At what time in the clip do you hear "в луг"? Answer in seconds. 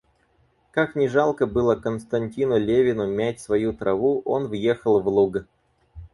4.99-5.45